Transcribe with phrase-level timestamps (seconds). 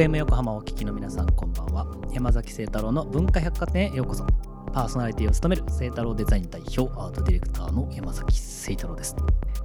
[0.00, 1.86] FM 横浜お聞きの皆さんこんばんは。
[2.10, 4.24] 山崎清太郎の文化百貨店へようこそ。
[4.72, 9.14] パーソナリティを務める清太郎デザイン代表アートディレクターの山崎清太郎です、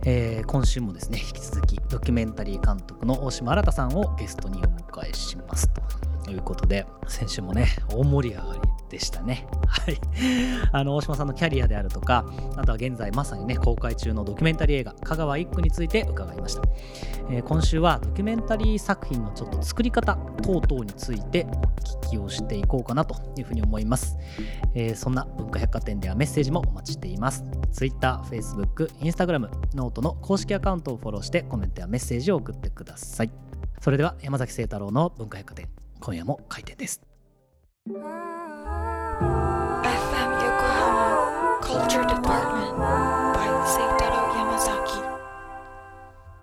[0.04, 5.70] えー今週もですね引き続きドキュメンタリー監督の大島新さんをゲストにお迎えします。
[6.26, 8.60] ということで先週もね大盛り上がり
[8.90, 9.48] でしたね。
[9.68, 10.00] はい。
[10.72, 12.26] あの大島さんのキャリアであるとか
[12.56, 16.62] あとは現在まさにね公開中のドキュメンタリー映画香川一区について伺いました。
[17.30, 24.18] えー今週はドキュメンタリー作品のちょっと作り方等々についてお聞きをしていこうかなというふうに思います、
[24.74, 27.44] えーそんな文化百貨店ではメッセージもお待ちしています。
[27.72, 33.32] Twitter、Facebook、Instagram、 note の公式アカウントをフォローしてコメントやメッセージを送ってください。
[33.82, 35.68] それでは山崎晴太郎の文化百貨店
[36.00, 37.02] 今夜も開店です。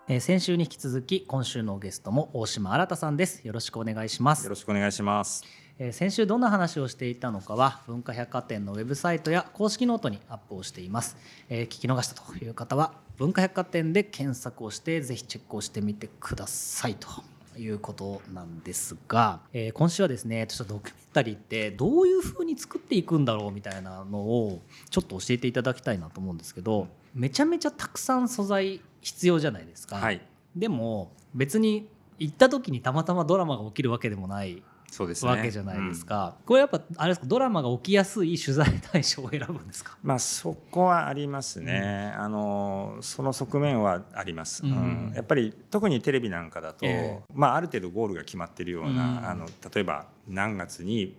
[0.09, 3.47] えー先週に引き続き今週のゲストも大島新さんです。
[3.47, 4.45] よろしくお願いします。
[4.45, 5.43] よろしくお願いします。
[5.79, 11.17] えー先週どんな話をしていたのかは文化百貨店のウェブサイトや公式ノートにアップをしています、
[11.49, 17.09] えー聞き逃したという方は文化百貨店で検索をしてぜひチェックをしてみてくださいと
[17.57, 30.21] いうことなんですが、えー今週はですねちょっとドキュメンタリーってどういうふうに作っていくんだろうみたいなのをちょっと教えていただきたいなと思うんですけどめちゃめちゃたくさん素材必要じゃないですか、はい、
[30.57, 35.31] でも別に行った時にたまたまドラマが起きるわけでもないそうですね。
[35.31, 37.27] わけじゃないですか、これやっぱあれですか？
[37.27, 39.97] ドラマが起きやすい取材対象を選ぶんですか？
[40.03, 40.09] うん。
[40.09, 42.13] まあそこはありますね。
[42.15, 44.63] あのその側面はあります。
[44.63, 45.11] ううん。
[45.11, 47.23] ん、やっぱり特にテレビなんかだと、ええ。
[47.33, 49.29] まあある程度ゴールが決まってるような、うん。
[49.31, 51.17] あの例えば何月に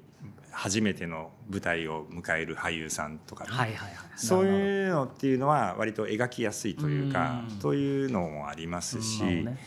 [0.51, 3.95] 初めての舞台を迎える俳優さんとかね、はいはいはい。
[4.15, 9.57] そうういうのっていうのは割と描きやすいというかうん、というのもありますし、ね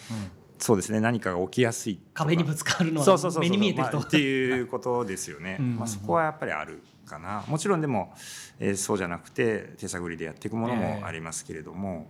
[0.59, 1.01] そうですね。
[1.01, 5.57] 何かが起きやすい壁にぶつかるのは目に見えてると、まあっていうことですよね。
[5.61, 5.77] うん。
[5.77, 7.45] まあそこはやっぱりあるかな。
[7.49, 8.13] もちろんでも、
[8.59, 12.07] えーそうじゃなくて手探りでやっていくものもありますけれども、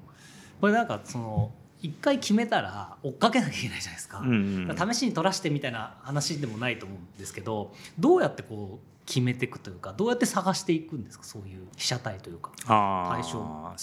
[0.60, 1.50] これなんかその
[1.82, 11.24] 一回決めたら追っかけなきゃいけないじゃないですか,、うんうん試しに取らしてみたいな話でもないと思うんですけどどうやってこう決めていくというかどうやって探していくんですか？
[11.24, 13.40] そういう被写体というか対象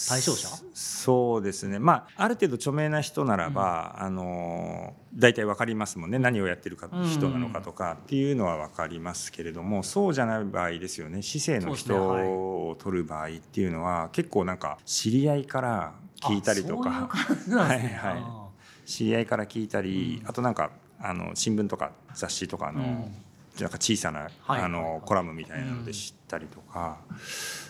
[0.08, 0.50] 対象者？
[0.74, 1.80] そうですね。
[1.80, 6.18] まあある程度著名な人ならば、あのー大体わかりますもんね。
[6.18, 11.22] 何をやってるかうん人なのかとかっていうのはわかりますけれども、そうじゃない場合ですよね。
[11.22, 16.90] 市政の人を取る場合っていうのは結構なんか知り合いから聞いたりとか。
[16.90, 17.90] はいはい。
[18.18, 18.48] あ
[18.86, 20.28] 知り合いから聞いたり、うん。
[20.28, 23.08] あとなんかあの新聞とか雑誌とかの、
[23.60, 27.00] なんか小さな、あのコラムみたいなので知ったりとか、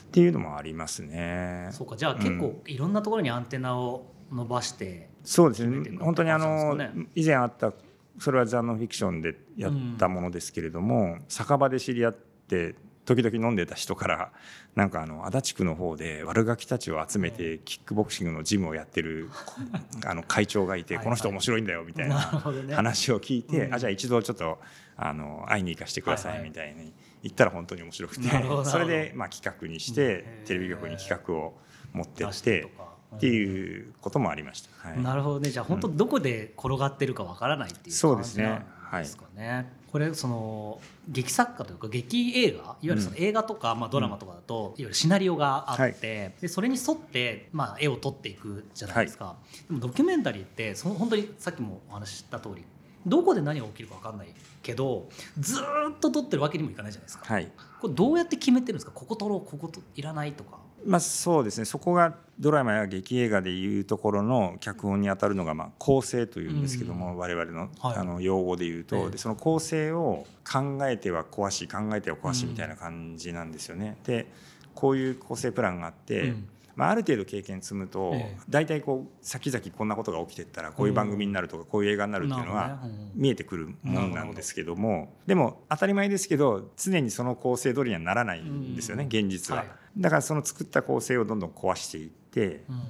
[0.08, 1.70] っていうのもありますね。
[1.72, 1.98] そうか。
[1.98, 5.98] じゃあ結構いろんなところにアンテナを伸ばして、そうですね。
[6.00, 6.78] 本当にあの、
[7.16, 7.74] 以前あった
[8.20, 14.32] それはザ・ノンフィクションでやったものですけれども、酒場で知り合って時々飲んでた人から
[14.76, 19.30] なんかあの足立区の方で悪ガキたちを集めてキックボクシングのジムをやってる
[20.06, 23.74] あの会長がいてはいこの人面白いんだよみたいな話を聞いて、うん。
[23.74, 24.60] あじゃあ一度ちょっと
[24.96, 26.48] あの会いに行かせてくださはいはい。
[26.48, 26.94] いみたいに
[27.24, 28.30] 言ったら本当に面白くて
[28.66, 30.46] それでまあ企画にしてうん。
[30.46, 31.58] テレビ局に企画を
[31.94, 32.68] 持って出っして
[33.16, 34.90] っていうこともありました。
[34.90, 35.02] はい。
[35.02, 35.50] なるほどね。
[35.50, 38.66] じゃあ本当どこで転がってるかわからないっていう感じですね。
[38.92, 39.84] なんですかね。
[39.94, 49.36] これその劇作家というか劇映画いわゆるその映画とか、まあ、ドラマとかだと、いわゆるシナリオがあって、でそれに沿って、まあ、絵を撮っていくじゃないですか、
[49.68, 52.66] でもドキュメンタリーってその本当にさっきもお話しした通り
[53.06, 54.28] どこで何が起きるか分かんない
[54.62, 55.10] けど
[55.40, 57.26] ずーっと撮ってるわけにもいかないじゃないですか。
[57.26, 57.52] はい。
[57.82, 58.92] これどうやって決めてるんですか？
[58.92, 60.60] ここ撮ろうここといらないとか。
[60.86, 61.66] まあ、そうですね。
[61.66, 67.98] そこがドラマや劇映画でいうところの脚本に当たるのがまあ構成というんですけども、我々の,、はい。
[67.98, 69.10] あの用語で言うと、ええ。
[69.12, 73.98] でその構成を考えては壊し考えては壊しみたいな感じなんですよね。
[74.06, 74.28] で
[74.76, 78.38] こういう構成プランがあって、うんまあ、ある程度経験積むと、ええ。
[78.50, 82.80] 大体こう先々こんなことが起きてったらこういう番組になるとか、こういう映画になるっていうのは
[83.16, 89.08] 見えてくるものなんですけどもでも当たり前ですけど常にその構成通りにはならないんですよね、うん。
[89.10, 89.70] 現実は、はい。
[89.98, 92.82] だからその作った構成をどんどん壊していってうん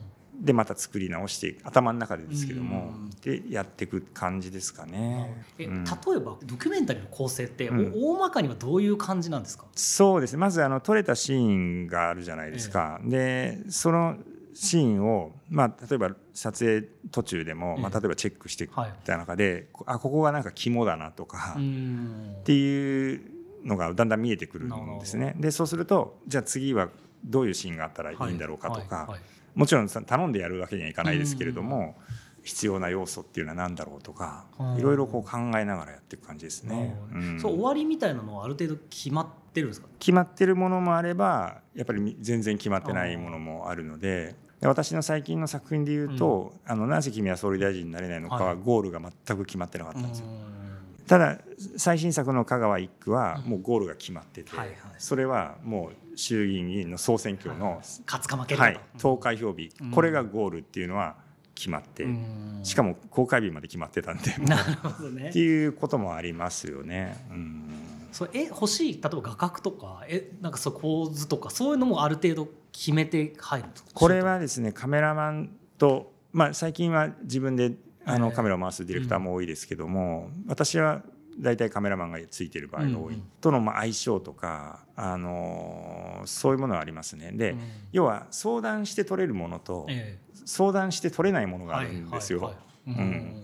[0.41, 3.09] でまた作り直して頭の中でですけども、うん。
[3.21, 5.45] でやっていく感じですかね。
[5.57, 5.83] えうん。
[5.83, 7.94] 例えばドキュメンタリーの構成って、うん。
[7.95, 9.65] お大まかにはどういう感じなんですか？
[9.75, 10.39] そうですね。
[10.39, 13.00] まずあの撮れたシーンがあるじゃないですか。
[13.03, 14.18] でその
[14.53, 22.35] シーンを、まあ、例えば撮影途中でも、まあ、ええ例えばチェックしていはいった中で、あここがなんか肝だなとか、ん。
[22.41, 23.21] っていう
[23.63, 25.35] のがだんだん見えてくるんですね。
[25.39, 26.89] でそうするとじゃあ次は
[27.24, 29.21] どういうシーンがあったらいいんだろうかとか、はいはいはい
[29.56, 31.96] もちろんさ頼んでやるわけにはいかないですけれども、
[32.42, 36.96] 必要な要素っていうのは何だろうとかうんいろいろこう考えながらやっていく感じですね。
[37.40, 39.88] そう終わりみたいなのはある程度決まってるんですか？
[40.00, 48.58] 決まってるものもあればやっぱり全然決まってないものもあるのでで私の最近の作品で言うと「あのなぜ君は総理大臣になれないのか」ははい。
[48.58, 50.26] ゴールが全く決まってなかったんですよ。
[50.28, 50.62] うん
[51.08, 51.40] ただ
[51.78, 53.52] 最新作の香川一区はうん。
[53.52, 54.52] もうゴールが決まってて、
[54.98, 59.92] それはもう衆議院議員の総選挙の、勝つか負けるかはい、投開票日、うん。
[59.92, 61.16] これがゴールっていうのは
[61.56, 62.60] 決まって、うん。
[62.64, 64.36] しかも公開日まで決まってたんで。
[64.46, 65.30] なるほどね。
[65.30, 67.26] っていうこともありますよね。
[67.32, 67.64] うん。
[68.12, 73.90] そうえ欲しい例えば画角とかえなんかそう構図とかそういうのもある程度決めて入るんですか？
[73.96, 77.74] これはですねカメラマンと、まあ、最近は自分で
[78.06, 81.04] あのええカメラを回すディレクターも多いですけども、私は
[81.40, 87.32] 大体カメラマンがついてる場合が多い、とのまあ相性とか、あのーそういうものはありますね。
[87.34, 87.60] で、うん。
[87.92, 92.54] 要は相談して撮れるものとえ相談して撮れないものえがあるんですよ。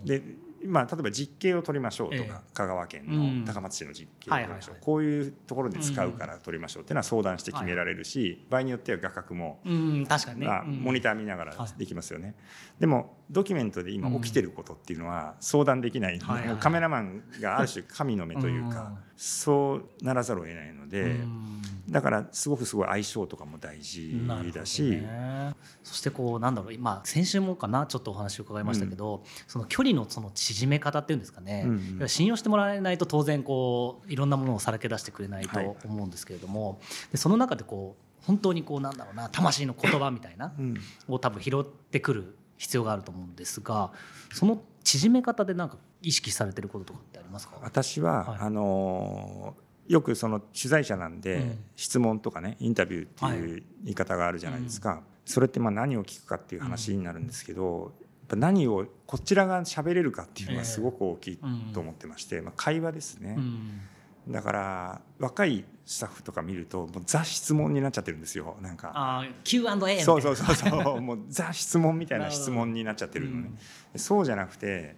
[0.04, 0.22] で
[0.66, 2.54] まあ、例えば実景を撮りましょうとか、ええ。
[2.54, 3.40] 香川県うん。
[3.40, 10.80] の高松市の実景を撮りましょう、こういうところで使うから撮りましょうっていうのは相談して決められるし、場合によっては画角もうん確かにね、まあ、うん。
[10.80, 12.34] モニター見ながらはいできますよね、
[12.78, 16.56] でもドキュメントで今起きてることっていうのは相談できない、はいはい。
[16.56, 18.98] カメラマンがある種神の目というか、うん。
[19.16, 24.22] そうならざるを得ないので、うんだからすごくすごい相性とかも大事
[24.54, 25.54] だし、ね。
[25.82, 32.08] そしてこうなんだろう今先週もかなちょっとお話を伺いましたけど、その距離のその縮め方っていうんですかね、うんうん。
[32.08, 35.76] 信用してもらえないと当然こういろんなものをさらけ出してくれないとはい。
[35.84, 40.76] 思うんですけれども、でその中でこう本当にこうなんだろうな魂の言葉みたいなうん。
[41.08, 43.90] を多分拾ってくる必要があると思うんですが
[44.32, 47.58] その縮め方でなんか意識されてることとかってありますか？
[47.62, 48.38] 私は、はい。
[48.40, 51.58] あのーよくその取材者なんで、うん。
[51.74, 61.38] 質問とかねインタビューっていう言い方があるじゃないですか、それってまあ何を聞くかっていう話になるんですけど、やっぱ何をこちらが喋れるかっていうのがすごく大きい
[61.72, 64.32] と思ってまして、まあ、会話ですね、うん。
[64.32, 68.56] だから若いスタッフとか見るともうザ質問になっちゃってるんですよ。
[68.62, 68.92] なんか。
[68.94, 71.00] あー Q&A そうそうそうそう。
[71.02, 73.50] もうザ質問みたいな質問になっちゃってるのね、
[73.94, 73.98] うん。
[73.98, 74.94] そうじゃなくて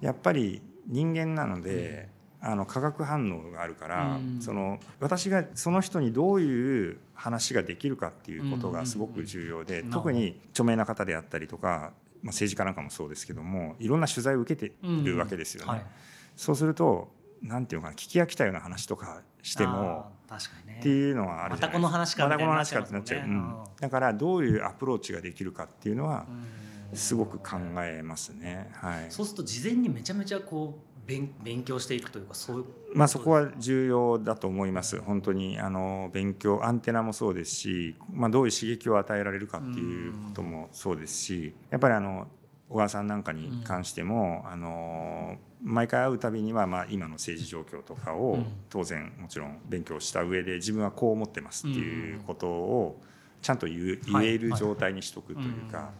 [0.00, 2.08] やっぱり人間なので、
[2.44, 4.42] あの化学反応があるから、うん。
[4.42, 9.90] その私がその人にどういう話ができるかっていうことがすごく重要で、うん。
[9.90, 11.92] 特に著名な方であったりとか、
[12.22, 15.70] まあ、政治家なんかもそうですけどもいろんな取材を受けているわけですよね。
[15.70, 15.86] はい。
[16.34, 17.12] そうすると
[17.42, 20.78] なんていうのかな聞き飽きたような話とかしても確かにね。
[20.80, 21.66] っていうのはあるじゃないですか。
[21.66, 23.54] またこの話かまたこの話かってなっちゃう、うん。
[23.80, 26.62] だからどういうアプローチができるかっていうのはうん。
[26.96, 28.70] すごく考えますね。
[28.74, 29.06] はい。
[29.10, 32.64] そうすると事前にめちゃめちゃこう勉勉強していくというかそういう
[32.94, 35.00] まあそこは重要だと思います。
[35.00, 42.28] 本当にあの勉強アンテナもそうですし、まあどういう刺激を与えられるかっていうこともそうですし、やっぱりあの
[42.68, 53.00] 小川さんなんかに関しても、あの毎回会うたびにはまあ今の政治状況とかをうん当然もちろん勉強した上で自分はこう思ってますっていうことを
[53.40, 55.90] ちゃんと言える状態にしとくというか。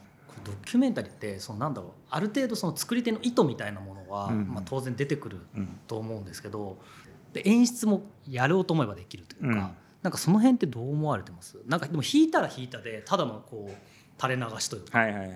[0.45, 5.79] ドキュメンタリーってそのなんだろうある程度その作り手の意図みたいなものは、うんまあ、当然出てくるうん。
[5.87, 6.79] と思うんですけど
[7.33, 9.71] で演出もやろうと思えばできるというか、うん。
[10.03, 11.57] なんかその辺ってどう思われてます？
[11.67, 15.29] なんかでも弾いたら弾いたでただのこう垂れ流しというか,、はいはいはい。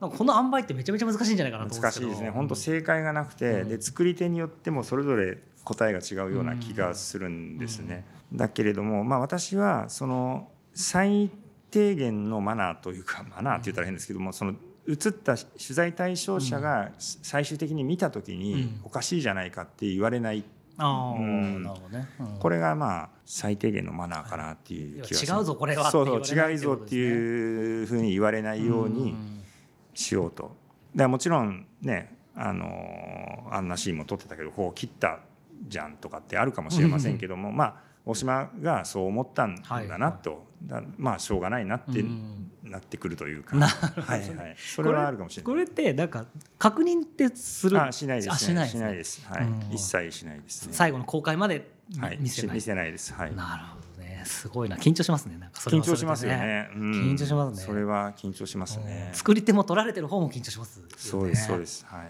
[0.00, 2.06] なんかこの塩梅ってめちゃめちゃ難しいんじゃないかなと思うんけど。
[2.06, 2.30] 難しいですね。
[2.30, 3.68] 本当正解がなくて、うん。
[3.68, 8.04] で作り手によってもそれぞれ答えが違うような気がするんですね。
[8.32, 11.30] だけれども、まあ、私はその最
[11.70, 14.54] 低限のマナーというかマナーって言ったら変ですけどもその
[14.88, 18.80] 映った取材対象者が最終的に見た時にうん。
[18.84, 20.44] おかしいじゃないかって言われない。
[20.78, 21.62] ああ、うん。
[21.62, 21.70] ね、
[22.18, 22.38] うん。
[22.38, 25.26] これがまあ最低限のマナーかなっていう気がす。
[25.26, 25.90] 違うぞこれは。
[25.90, 29.44] そうそう違うぞっていうふうに言われないようにん。
[29.92, 30.56] しようと。
[30.94, 35.20] でもちろんねあのあんなシーンも撮ってたけどこう切った
[35.66, 37.74] じゃんとかってあるかもしれませんけどもまあ
[38.08, 42.44] 大島がそう思ったんだなと、だまあしょうがないなってうん。
[42.64, 45.46] なってくるというか、なはいはい、それはあるかもしれない。
[45.46, 46.26] これってなんか
[46.58, 47.80] 確認ってする？
[47.80, 49.22] あしないです、ね、あしないです
[49.70, 50.74] 一切しないですね。
[50.74, 51.70] 最後の公開まで
[52.18, 53.14] 見せない、見せないです。
[53.14, 53.34] はい。
[53.34, 54.22] なるほどね。
[54.26, 54.76] すごいな。
[54.76, 55.38] 緊張しますね。
[55.38, 56.68] なんかそれ緊はそれで張しますよね。
[56.74, 56.90] うん。
[56.90, 57.62] 緊張しますね。
[57.64, 59.06] それは緊張しますね。
[59.08, 59.16] うん。
[59.16, 61.86] 作り手も撮られてる方も緊張しますよね、そうですそうです。
[61.88, 62.08] はい。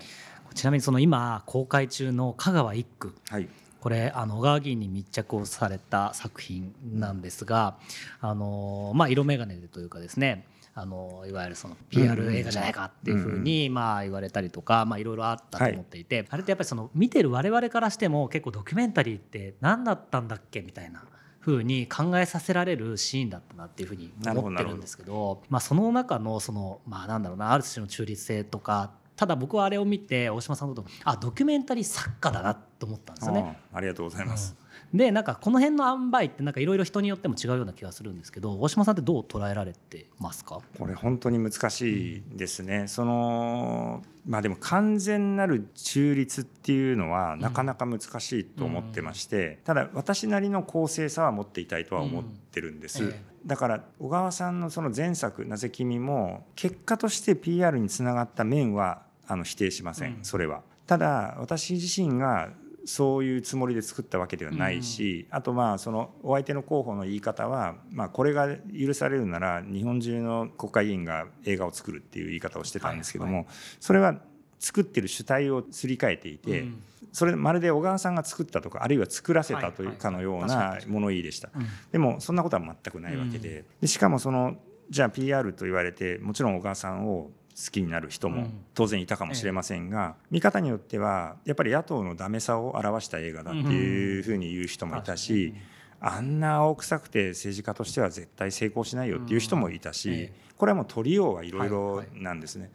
[0.57, 3.15] ちなみにその今公開中の香川一区。
[3.29, 3.49] はい。
[3.81, 7.77] これあの小川議員に密着をされた作品なんですが
[8.21, 21.03] あの、まあ、色眼鏡でというかですねあのいわゆるその PR 映画じゃないかっていうふうにまあ言われたりとかまあいろいろあったと思っていて、あれってやっぱりその見てる我々からしても結構ドキュメンタリーって何だったんだっけみたいな。
[21.41, 33.59] ふうに考えさせられるシーンだったなっていうふうに思ってるんですけどまあ、その中のその、まあ、なんだろうなある種の中立性とかっただ僕はあれを見て大島さんのことあドキュメンタリー作家だなと思ったんですよね。
[33.73, 34.55] あありがとうございます、
[34.95, 40.61] でなんかこの辺の塩梅ってなんかいろいろ人によっても違うような気がするんですけど大島さんってどう捉えられてますか？
[40.79, 53.11] これ本当に難しいですね、そのまあでも完全なる中立っていうのはなかなか難しいと思ってまして、ただ私なりの公正さは持っていたいとは思ってるんです、うん。
[53.11, 60.25] えだから小川さんのその前作「なぜ君」も結果として PR につながった面はあの否定しません、うん。
[60.25, 60.63] それは。
[60.87, 62.51] ただ私自身が
[62.87, 73.47] そういうつもりで作ったわけではないし、あとまあそのお相手の候補の言い方は、まあ、これが許されるなら日本中の国会議員が映画を作るっていう言い方をしてたんですけども、はい
[73.79, 74.19] それは
[74.59, 76.83] 作ってる主体をすり替えていて、うん。
[77.13, 81.51] それまるで小川さんが作ったとかあるいは作らせたというはいかのような物言いでした。
[81.55, 81.67] うん。
[81.93, 84.57] でもそんなことは全くないわけで,、でしかもその
[84.91, 87.31] じゃあ PR と言われてもちろん小川さんを
[87.65, 88.65] 好きになる人もうん。
[88.75, 95.55] 当然いたかもしれませんが、見方によってはやっぱり野党のダメさを表した映画だっていうふうに言う人もいたし、
[96.01, 102.23] あんな青臭くて政治家としては絶対成功しないよっていう人もいたし、これはもう取りようはいろいはろい。
[102.23, 102.71] なんですね。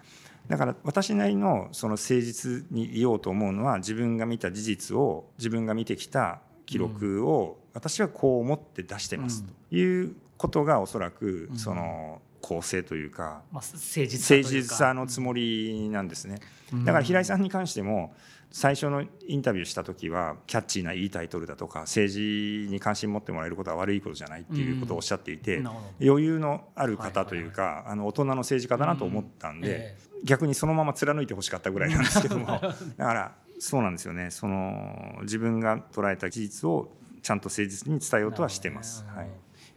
[0.50, 11.58] だから私なりのその誠実に言おうと思うのは自分が見た事実を自分が見てきた記録を私はこう思って出してますということがおそらくうん。
[11.58, 16.40] その公正というかまあ、誠実さのつもりなんですね。
[16.74, 16.86] うん。
[16.86, 18.14] だから平井さんに関しても
[18.52, 26.12] 最初のインタビューした時はキャッチーないいタイトルだとか政治に関心持ってもらえることは悪いことじゃないっていうことをおっしゃっていてなるほど。
[26.12, 29.62] 余裕のある方というかあの大人の政治家だなと思ったんうん。
[29.62, 32.46] でえ逆にそのまま貫いてほしかったぐらいなんですけども。
[32.98, 34.32] だからそうなんですよね。
[34.32, 39.06] その自分が捉えた事実をちゃんと誠実に伝えようとはしてます。
[39.08, 39.30] はい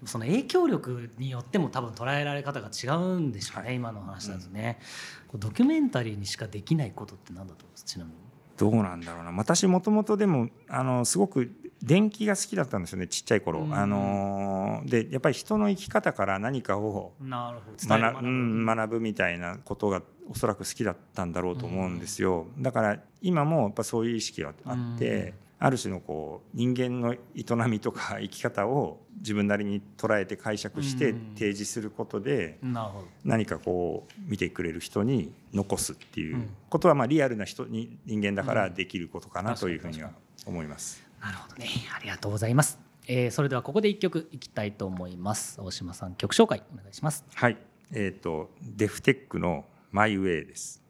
[0.05, 3.77] その影響力によっても多分捉えられ方が違うんでしょうね、はい。
[3.77, 4.79] 今の話だとね、
[5.27, 7.85] こうドキュメンタリーにしかできないことって何だと思います？
[7.85, 8.17] ちなみに。
[8.57, 9.33] どうなんだろうな。
[9.33, 11.51] 私もともとでもあのすごく
[11.83, 13.75] 電気が好きだったんですよねちっちゃい頃、うん。
[13.75, 31.35] あのでやっぱり人の生き方から何かを学,、うん、学ぶみたいなことがおそらく好きだったんだろうと思うんですよ、だから今もやっぱそういう意識はあって、ある種のこう人間の営みとか生き方を自分なりに捉えて解釈してうん。
[31.35, 33.07] 提示することでなるほど。
[33.25, 36.51] 何かこう見てくれる人に残すっていううん。
[36.69, 40.11] ことはまあリアルな人に人間だからできることかなうんというふうには
[40.45, 41.03] 思います。
[41.21, 41.69] なるほどね。
[41.95, 45.61] ありがとうございます、えー、それではここで一曲いきたいと思います。
[45.61, 47.25] 大島さん曲紹介お願いします。
[47.35, 47.57] はい、
[47.93, 50.83] えっ、とデフテックのマイウェイです。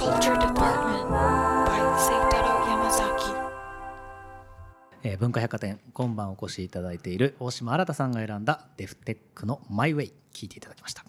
[0.00, 3.36] Culture Department by Seitaro Yamazaki.
[5.02, 11.04] えー文化百貨店今晩お越しいただいている大島新さんが選んだデフテックのマイウェイ聴いていただきました。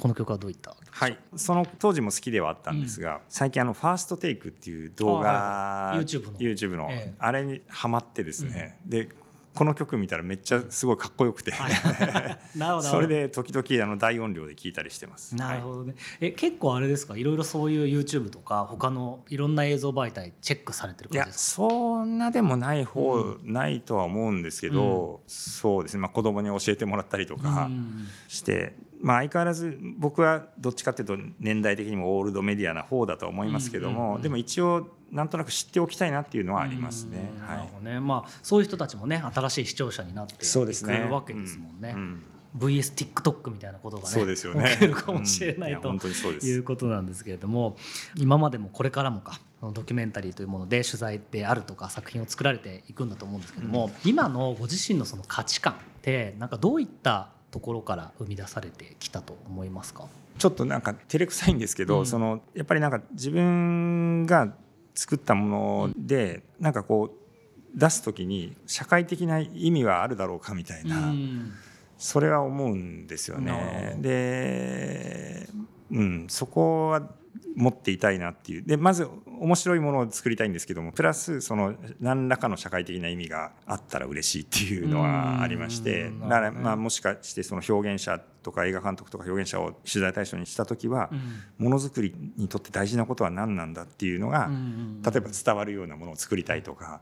[0.00, 0.74] この曲はどういった？
[0.90, 6.38] はい、その当時も好きではあったんですが、最近あのファーストテイクっていう動画、あはいはい YouTube の。
[6.38, 7.14] YouTube の、ええ。
[7.20, 9.08] あれにハマってですね、で
[9.56, 11.52] この曲見たらめっちゃすごいかっこよくて、
[12.82, 15.34] それで時々あの大音量で聞いたりしてます。
[15.34, 17.16] なるほどね、え結構あれですか？
[17.16, 21.68] いろいろそういう YouTube とか他のいろんな映像媒体チェックされてるいや感じですか？
[21.68, 28.06] そんなでもない方、ないとは思うんですけど、そうですね、まあ、子供に教えてもらったりとかうん。
[28.28, 37.30] して、まあ、相変わらず僕はどっちかっていうと年代的にもオールドメディアな方だと思いますけども、うんうんうんでも一応なんとなく知っておきたいなっていうのはありますね。
[37.36, 37.56] うんはい。
[37.58, 38.00] なるほどね。
[38.00, 41.04] まあそういう人たちもね新しい視聴者になっていそうですね。
[41.08, 41.92] くわけですもんね。
[41.94, 42.22] うん
[42.58, 44.70] VSTikTok みたいなことがねそうですよね。
[44.72, 45.68] 起きるかもしれないとうん。
[45.68, 46.48] いや本当にそうです。
[46.48, 47.76] いうことなんですけれども
[48.16, 60.08] 今までもこれからもかドキュメンタリーというもので取材であるとか作品を作られていくんだと思うんですけども、今のご自身のその価値観ってなんかどういったところから生み出されてきたと思いますか？
[60.36, 62.06] ちょっとなんか照れくさいんですけど、うん。
[62.06, 64.52] そのやっぱりなんか自分が
[64.94, 71.52] 作ったもので、なんかこう出す時に社会的な意味はあるだろうかみたいな、うん。
[71.96, 73.96] それは思うんですよね。
[74.00, 75.48] で、
[75.90, 77.10] うん、そこは
[77.56, 78.62] 持っていたいなっていう。
[78.62, 91.14] でまず面白いものを作りたいんですけどもプラスその何らかの社会的な意味があったら嬉しいっていうのはありましてうんだからまあもしかしてその表現者とか映画監督とか表現者を取材対象にした時はう
[91.62, 91.64] ん。
[91.66, 97.00] ものづくりにとって大事なことは何なんだっていうのがうん例えば伝わるようなものを作りたいとか。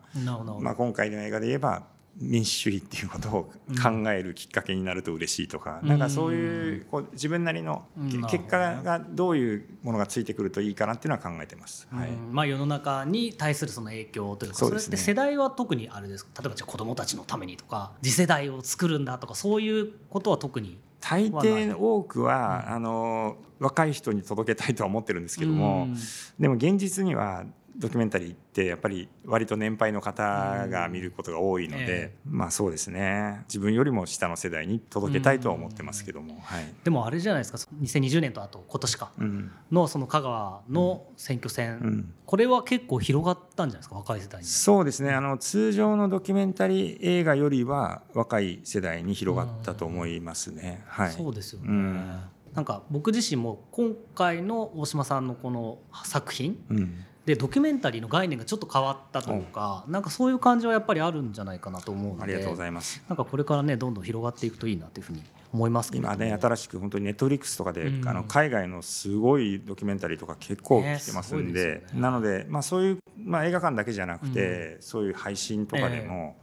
[0.60, 1.84] まあ、今回の映画で言えば
[2.16, 3.52] 民主主義っていうことを
[3.83, 5.88] 考えるきっかけになると嬉しいとか、うん。
[5.88, 7.87] なんかそういうこう自分なりの
[8.30, 11.88] 結果がどういうものがついてくるといいかなっていうのは考えてます。
[11.90, 12.11] はい。
[12.11, 12.33] うん。
[12.33, 14.92] まあ、世の中に対するその影響というかそうですね。
[14.92, 16.42] れって世代は特にあれですか？
[16.42, 22.75] 例えばじゃあ子どもたちのためにとか次世代を作るんだとかそういうことは特に大抵多くは、うん。
[22.75, 25.97] あの若い人に届けたいとは思ってるんですけども、うん。
[26.38, 27.44] でも現実には
[27.76, 32.14] ドキュメンタリーってやっぱり割と年配の方が見ることが多いので、うんえ。
[32.24, 33.42] まあそうですね。
[33.48, 39.12] 自分よりも下の世代に届けたいとは思ってますけども、はい、でもあれじゃないですか2020年とあと今年か。
[39.18, 39.52] うん。
[39.72, 42.14] のその香川の選挙戦、うん。
[42.26, 44.46] これは結構広がったんじゃないですか若い世代に。
[44.46, 45.12] そうですね。
[45.12, 50.84] あの通常のドキュメンタリー映画よりは若い世代に広がったと思いますね。
[50.86, 52.20] はい、そうですよね、うん。
[52.54, 63.02] なんか僕自身も今回の大島さんのこの作品うんでドキュメンタリーの概念がちょっと変わったというか、なんかそういう感じはやっぱりあるんじゃないかなと思うのでありがとうございます。
[63.08, 66.14] なんかこれからねどんどん広がっていくといいなというふうに思いますけれども。
[66.14, 68.08] 今ね新しく本当にネットフリックスとかで、うん。
[68.08, 72.00] あの海外のすごいドキュメンタリーとか結構ね来てますんで,、すごいでね。
[72.00, 76.36] なので、まあ、そういう、まあ、映画館だけじゃなくて、そういう配信とかでも、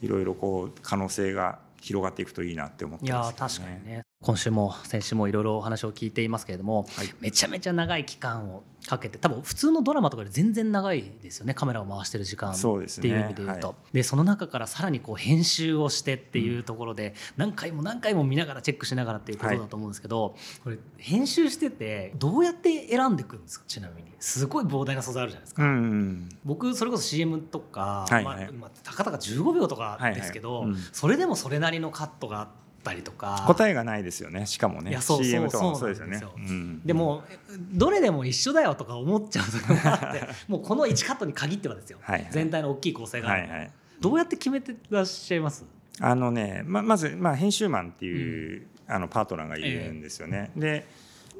[0.00, 4.02] いろいろこう可能性が広がっていくといいなって思ってます確かにね。
[4.20, 7.14] 今週も先週もいろいろお話を聞いていますけれども、はい。
[7.20, 13.68] めちゃめちゃ長い期間をかけて多分普通のドラマとかより全然長いですよねカメラを回してる時間っていう意味で言うと。
[13.68, 23.64] はでその中からさらにこう編集をしてっていうところで、何回も何回も見ながらチェックしながらっていうことだと思うんですけど、これ編集しててどうやって選んでいくんですか？
[23.68, 24.08] ちなみに。
[24.20, 25.62] すごい膨大な素材あるじゃないですか。
[25.62, 28.24] うん僕それこそ CM とか、はいはい。
[28.24, 30.78] まあまあ、たかだか15秒とかですけど、はいはい。
[30.78, 30.82] うん。
[30.92, 32.48] それでもそれなりのカットがあっ
[32.82, 33.44] たりとか。
[33.46, 34.46] 答えがないですよね。
[34.46, 34.90] しかもね。
[34.90, 36.06] いやそうそう CM とかもそそううですよ。
[36.06, 37.24] ねでも
[37.72, 40.28] どれでも一緒だよとか思っちゃう時もあって。
[40.48, 42.28] もうこの1カットに限ってはですよ、はいはい。
[42.30, 43.28] 全体の大きい構成が。
[43.28, 43.70] はいはい。
[44.00, 45.64] どうやって決めてらっしゃいます？
[46.00, 50.50] あのねままず、まあ、編集マンっていう、あのパートナーがいるんですよね。
[50.56, 50.86] で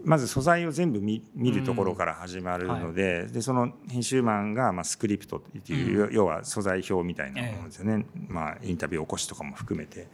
[0.05, 10.07] まず素材を全部見見るところから始まるので,、でその編集マンが、まあ、スクリプトっていう、要は素材表みたいなものですよね、まあ、インタビュー起こしとかも含めて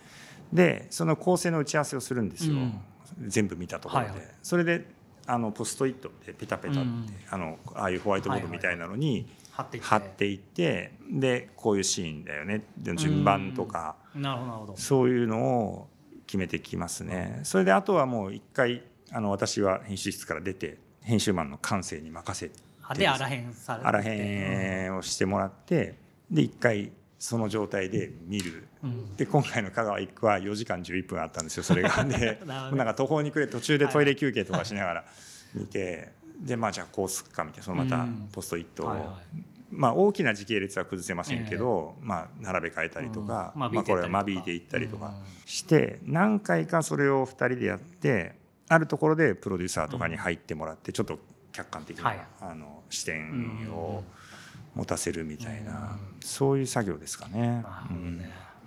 [0.55, 2.57] でその構成の打ち合わせをするんですよ、
[3.27, 4.29] 全部見たところで、はいはい。
[4.43, 4.87] それで
[5.27, 7.07] あのポストイットでペタペタって、うん。
[7.31, 10.93] あのああいうホワイトボードみたいなのに貼っていって。
[11.11, 12.64] でこういうシーンだよね。
[12.79, 13.97] で順番とか。
[14.14, 14.77] なるほどなるほど。
[14.77, 15.88] そういうのを
[16.27, 17.40] 決めてきますね。
[17.43, 22.55] それであとはもう一回あの私は編集室から出て編集マンの感性に任せて。
[22.87, 23.87] あであらへんされて。
[23.87, 25.95] あらへんをしてもらって
[26.31, 28.68] で一回その状態で見る。
[28.83, 29.16] うん。
[29.16, 32.05] で今回の香川一区は4時間11分あったんですよそれが。
[32.05, 35.05] でなんか途方に暮れ途中でトイレ休憩とかしながら
[35.55, 38.29] 見てでまあじゃあこうすっかみたいなそのまたうん。
[38.33, 39.09] ポストイットを、はいはい。
[39.70, 43.61] まあ、大きな時系列は崩せませんけど、まあ、並べ替えたりとか、うん。
[43.62, 45.14] 間まあ、これは間引引いていったたりとか
[45.46, 48.37] して何回かそれを2人でやって
[48.68, 51.18] あるところでプロデューサーとかに入ってもらってちょっと
[51.53, 52.20] 客観的な、はい。
[52.40, 54.05] あの視点を
[54.75, 55.99] 持たせるみたいな、うん。
[56.21, 57.65] そういう作業ですかね。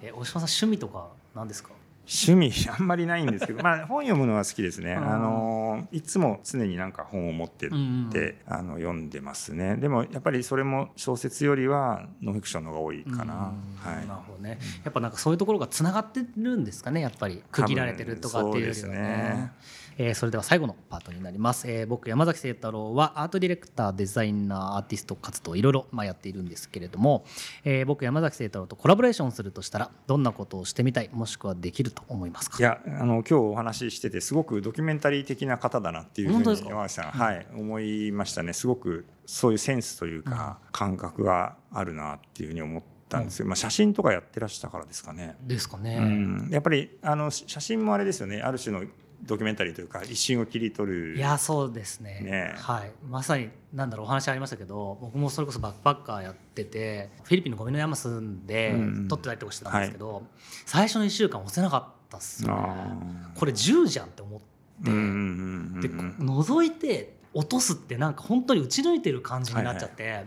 [0.02, 1.70] え大島さん趣味とか何ですか？
[2.10, 4.93] 趣味あんまりないんですけど、 まあ、本読むのは好きですね。
[4.93, 5.13] うん。
[5.13, 8.10] あのいつも常になんか本を持ってって、うん
[8.48, 9.76] あの読んでますね。
[9.76, 13.34] でもやっぱりそれも小説よりはノンフィクションの方が多いかな。
[13.34, 13.91] うん。
[13.96, 14.08] はい。
[14.08, 14.58] なるほどね。
[14.86, 17.02] やっぱなんかそういうところがつながってるんですかね？
[17.02, 19.52] やっぱり区切られてるとかっていうよりは多分そうですねね
[19.97, 27.25] えーそれでは最後のパートになります、えー僕山崎清太郎はアートディレクターデザイナーアーティスト活動いろいろまあやっているんですけれども、
[27.63, 32.57] えー僕山崎清太郎とコラボレーションするとしたらどんなことをしてみたいもしくはできると思いますか？
[32.60, 38.53] いやあの今日お話ししててすごくドキュメンタリー的な方だなっていうふうに山崎さん、はい、思いましたね。
[38.53, 45.36] すごくそういうセンスというか、感覚があるなっていうふうに思ったんですよ、まあ、写真とかやってらしたからですかね。
[45.41, 48.41] ですかね、うん、やっぱりあの写真もあれですよね。
[48.41, 48.86] ある種の
[49.23, 51.17] ドキュメンタリーというか一瞬を切り取る。
[51.17, 52.21] いやそうですね。
[52.21, 60.23] ねはい、まさになんだろうお話ありましたけど僕もそれこそバックパッカーやっててフィリピンのゴミの山住んでうん撮ってたりとかしてたんですけど、
[60.65, 62.56] 最初の1週間押せなかったっすよね。
[62.58, 64.39] あこれ10じゃんって思っ
[64.84, 70.25] て、ーうんうんうんでうん覗いて落とすってなんか本当に打ち抜いてる感じになっちゃって、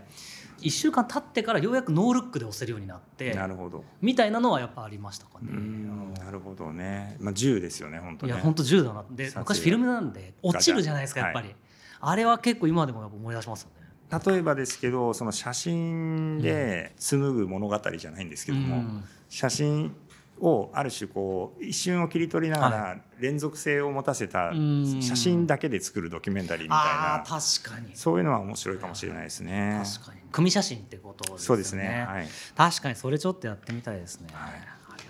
[0.61, 5.47] 1週間経ってからようやくノールックで押せるようになってなるほど、みたいなのはやっぱありましたかね。
[5.51, 8.33] うんなるほどね、まあ、銃ですよね本当ね。
[8.33, 9.05] いや本当10だな。
[9.11, 11.55] で昔フィルムなんで落ちるじゃないですかやっぱり、
[11.99, 13.81] あれは結構今でもやっぱ思い出しますよね。
[14.25, 19.03] 例えばですけどその写真で紡ぐ物語じゃないんですけども、うん。
[19.29, 19.95] 写真
[20.41, 29.81] をある種こう一瞬を切り取りながら連続性を持たせたうん写真だけで作るドキュメンタリーみたいあなー確かにそういうのは面白いかもしれないですね。
[29.95, 32.05] 確かに組写真ってことですよねそうですね。
[32.07, 32.27] はい。
[32.55, 34.53] 確かにそれちょっとやってみたいですね、はい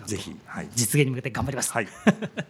[0.06, 0.68] ぜひ、はい。
[0.74, 1.86] 実現に向けて頑張ります、はい。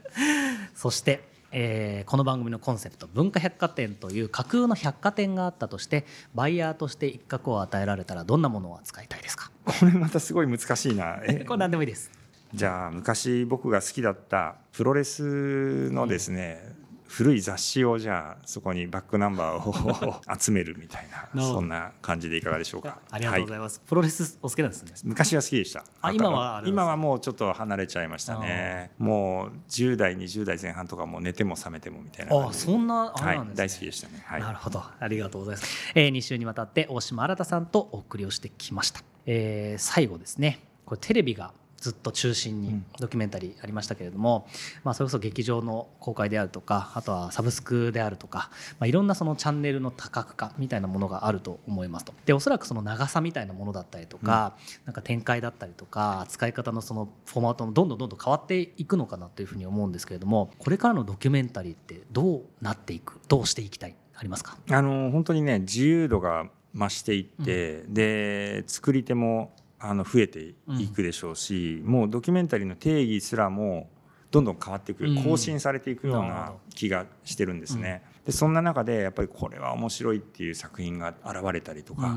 [0.74, 9.50] そして、えーこの番組のコンセプト文化百貨店という架空の百貨店があったとしてバイヤーとして一角を与えられたらどんなものを扱いたいですか？
[9.66, 11.18] これまたすごい難しいな。
[11.24, 12.10] え これ何でもいいです
[12.54, 16.74] じゃあ昔僕が好きだったプロレスのですね、
[17.12, 22.98] 古い雑誌をじゃあそこにバックナンバーを集めるみたいな そんな感じでいかがでしょうか？
[23.10, 24.92] ありがとうござはいます、プロレスお好きなんですね。
[25.04, 25.84] 昔は好きでした。
[26.00, 28.92] あ今は今はもうちょっと離れちゃいましたね。
[28.98, 32.48] もう10代20代前半とかもう寝ても覚めてもみたいな。
[32.48, 34.22] あそんなあなんですね、大好きでしたね。
[34.24, 34.40] はい。
[34.40, 34.82] なるほど。
[34.98, 40.60] ありがとうございます、えー、2週にわたって大島新さんとお送りをしてきました、えー最後ですね。
[40.86, 44.46] これテレビがずっと中心にドキュメンタリーありましたけれども、
[44.84, 52.14] まあ、それこそ劇場の公開であるとかあとはサブスクであるとか、まあ、いろんなそのチャンネルの多角化みたいなものがあると思いますと。
[52.24, 63.96] でおそらくその長さみたいなものだったりとか、なんか展開だったりとか使い方のそのフォーマットもどんどんどんどん変わっていくのかなというふうに思うんですけれどもこれからのドキュメンタリーってどうなっていくどうしていきたい？
[64.14, 64.56] ありますか？
[64.70, 69.52] あの本当にね自由度が増していって、で作り手も
[69.84, 73.90] あの増えていくでしょうし、もうドキュメンタリーの定義すらも
[74.30, 78.02] どんどん変わっていく、うん更新されていくような気がしてるんですね。
[78.24, 82.16] でそんな中でやっぱりこれは面白いっていう作品が現れたりとか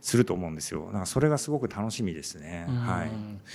[0.00, 0.86] すると思うんですよ。
[0.86, 2.66] だからそれがすごく楽しみですね。
[2.68, 3.08] うんはい。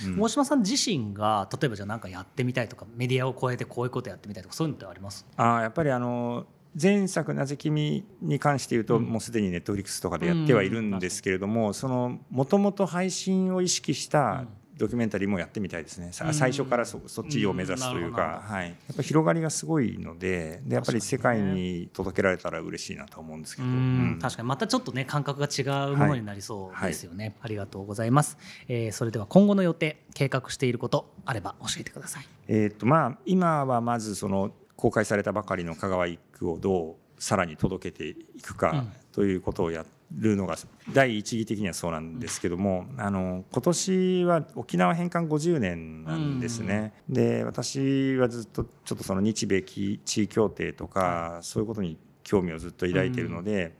[0.06, 5.26] うん大島さん自身が例えばじゃあ何かやってみたいとかメディアを超えてこういうことやってみたいとかそういうのってあります？
[5.36, 6.46] あーやっぱりあの
[6.80, 9.04] 前作「なぜ君」に関して言うと、うん。
[9.04, 24.18] もうすでにネットフリックスとかでやってはいるんですけれども、そのもともと配信を意識したドキュメンタリーもやってみたいですね、最初からそそっちを目指すというか、はい、やっぱ広がりがすごいのででやっぱり世界に届けられたら嬉しいなと思うんですけど、うん。
[24.20, 32.26] 確かにまたちょっとね感覚が違うものになりそうですよね、ありがとうございます、えーそれでは今後の予定計画していることあれば教えてください。
[32.48, 40.56] えーとまあ、今はまずその公開されたばかりの香川一区をどうさらに届けていくかということをやるのが
[40.92, 46.94] 第一義的にはそうなんですけども、あの今年は沖縄返還50年なんですね。
[47.08, 53.76] で私はずっとちょっとその日米地位協定とか、そういうことに興味をずっと抱いているので、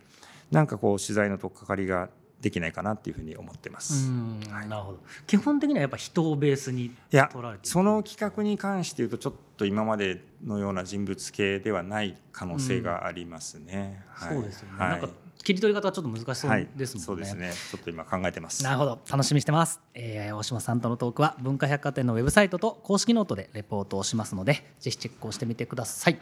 [0.52, 2.10] なんかこう取材の取っかかりが
[2.42, 4.10] できないかなっていうふうに思ってます。
[4.50, 4.98] なるほど。
[5.26, 7.70] 基本的にはやっぱ人をベースにいや取られている？
[7.70, 14.02] その企画に関して言うとちょっと今までのような人物系ではない可能性がありますね。
[14.10, 14.34] はい。
[14.34, 14.90] そうですよね、はい。
[14.90, 15.08] なんか
[15.44, 16.68] 切り取り方はちょっと難しそうはい。
[16.76, 17.52] ですもんね、そうですね。
[17.70, 18.62] ちょっと今考えてます。
[18.64, 19.00] なるほど。
[19.10, 26.18] 楽しみにしてます、えー大島さんとのトークは文化百貨店のウェブサイトと公式ノートでレポートをしますのでぜひチェックをしてみてください。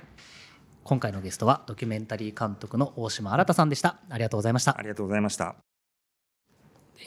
[0.83, 3.99] 今回のゲストはドキュメンタリー監督の大島新さんでした。
[4.09, 4.77] ありがとうございました。
[4.77, 5.70] ありがとうございました。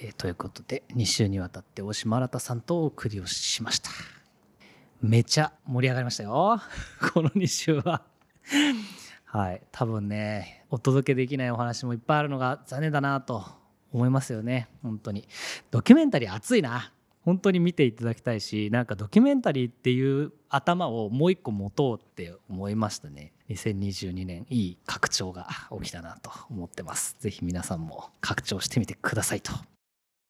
[0.02, 3.92] えーということで2週にわたって大島新さんとお送りをしました。
[5.02, 6.62] めちゃ盛り上がりましたよ。
[7.14, 8.04] この2週は。
[9.26, 9.62] はい。
[9.72, 13.46] 多分ねお届けできないお話もいっぱいあるのが残念だなと
[13.92, 14.70] 思いますよね。
[14.82, 15.28] 本当に。
[15.72, 16.94] ドキュメンタリー熱いな。
[17.24, 23.34] 本当に見ていただきたいしなんかドキュメンタリーっていう頭をもう一個持とうって思いましたね。
[23.50, 25.48] 2022年いい拡張が
[25.82, 27.16] 起きたなと思ってます。
[27.20, 29.73] ぜひ皆さんも拡張してみてくださいと。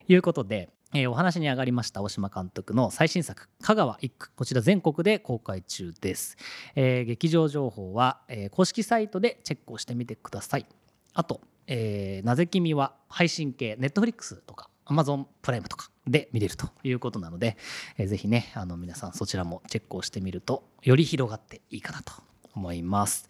[0.08, 6.38] いうことで、えーお話に上がりました大島監督の最新作「香川一区」こちら全国で公開中です、
[6.76, 10.66] えー劇場情報は、えー公式サイトでチェックをしてみてください。
[11.14, 17.58] あと、えーなぜ君は配信系 Netflix とか Amazon プライムとかで見れるということなので、
[17.98, 22.14] えーぜひねあの皆さんそちらもチェックをしてみるとより広がっていいかなと
[22.56, 23.30] 思います。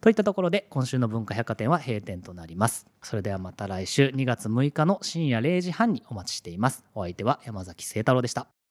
[0.00, 2.86] といったところで今週の文化百貨店は閉店となります。
[3.02, 6.84] それではまた来週2月6日の深夜0時半にお待ちしています。
[6.94, 8.61] お相手は山崎聖太郎でした。